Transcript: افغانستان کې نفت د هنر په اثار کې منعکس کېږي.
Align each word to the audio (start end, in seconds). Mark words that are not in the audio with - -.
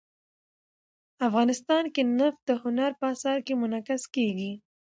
افغانستان 1.27 1.83
کې 1.93 2.01
نفت 2.17 2.41
د 2.49 2.51
هنر 2.63 2.91
په 2.99 3.05
اثار 3.13 3.37
کې 3.45 3.53
منعکس 3.61 4.03
کېږي. 4.15 4.51